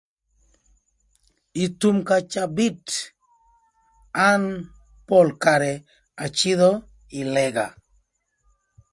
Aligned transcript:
Ï 1.63 1.65
thum 1.79 1.97
ka 2.07 2.17
cabït 2.33 2.85
an 4.29 4.43
pol 5.07 5.27
karë 5.43 5.73
acïdhö 6.25 6.71
ï 7.19 7.21
lëga. 7.33 7.67